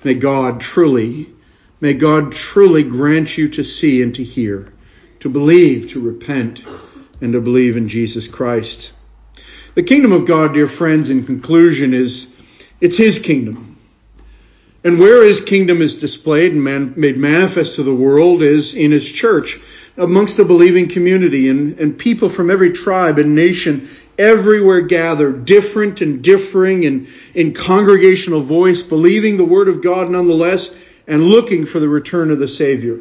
[0.04, 1.34] May God truly,
[1.82, 4.72] may God truly grant you to see and to hear,
[5.22, 6.62] to believe, to repent,
[7.20, 8.94] and to believe in Jesus Christ.
[9.74, 12.32] The kingdom of God, dear friends, in conclusion, is
[12.80, 13.68] it's His kingdom.
[14.84, 18.92] And where his kingdom is displayed and man, made manifest to the world is in
[18.92, 19.60] his church,
[19.98, 23.88] amongst the believing community and, and people from every tribe and nation
[24.18, 30.74] everywhere gathered, different and differing in, in congregational voice, believing the word of God nonetheless,
[31.08, 33.00] and looking for the return of the Savior.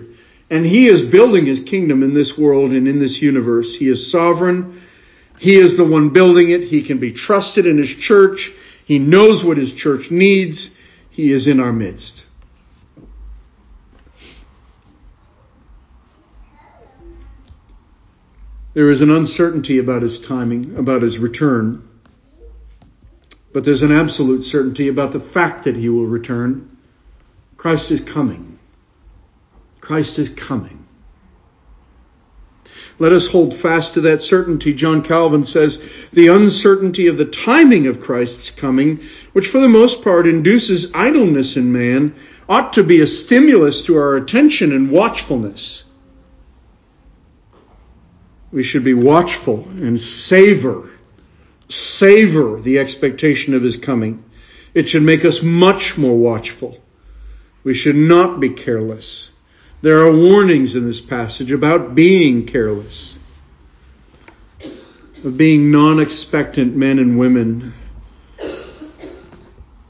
[0.51, 3.74] And he is building his kingdom in this world and in this universe.
[3.74, 4.80] He is sovereign.
[5.38, 6.62] He is the one building it.
[6.62, 8.53] He can be trusted in his church.
[8.84, 10.70] He knows what his church needs.
[11.11, 12.25] He is in our midst.
[18.76, 21.82] There is an uncertainty about his timing, about his return,
[23.50, 26.76] but there's an absolute certainty about the fact that he will return.
[27.56, 28.58] Christ is coming.
[29.80, 30.84] Christ is coming.
[32.98, 34.74] Let us hold fast to that certainty.
[34.74, 35.80] John Calvin says,
[36.12, 39.00] the uncertainty of the timing of Christ's coming,
[39.32, 42.14] which for the most part induces idleness in man,
[42.46, 45.84] ought to be a stimulus to our attention and watchfulness.
[48.53, 50.88] We should be watchful and savor,
[51.68, 54.22] savor the expectation of his coming.
[54.72, 56.78] It should make us much more watchful.
[57.64, 59.30] We should not be careless.
[59.82, 63.18] There are warnings in this passage about being careless,
[65.24, 67.74] of being non expectant men and women.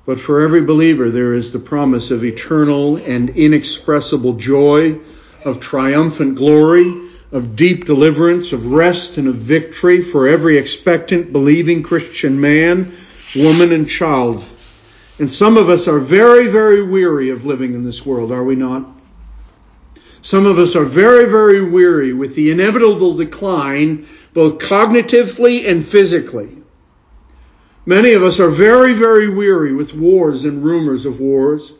[0.06, 4.98] But for every believer, there is the promise of eternal and inexpressible joy,
[5.44, 11.82] of triumphant glory, of deep deliverance, of rest and of victory for every expectant, believing
[11.82, 12.92] Christian man,
[13.34, 14.44] woman, and child.
[15.18, 18.54] And some of us are very, very weary of living in this world, are we
[18.54, 18.86] not?
[20.22, 26.56] Some of us are very, very weary with the inevitable decline, both cognitively and physically.
[27.86, 31.72] Many of us are very, very weary with wars and rumors of wars.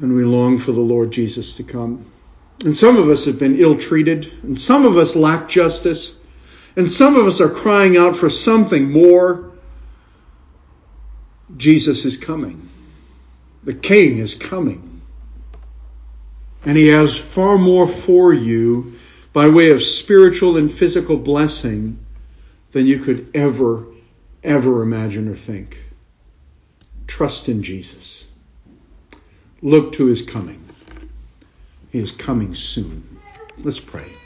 [0.00, 2.04] And we long for the Lord Jesus to come.
[2.64, 6.16] And some of us have been ill treated, and some of us lack justice,
[6.76, 9.52] and some of us are crying out for something more.
[11.56, 12.68] Jesus is coming.
[13.62, 15.02] The King is coming.
[16.64, 18.94] And he has far more for you
[19.32, 22.04] by way of spiritual and physical blessing
[22.72, 23.86] than you could ever,
[24.42, 25.80] ever imagine or think.
[27.06, 28.26] Trust in Jesus.
[29.62, 30.67] Look to his coming.
[31.90, 33.18] Is coming soon.
[33.56, 34.17] Let's pray.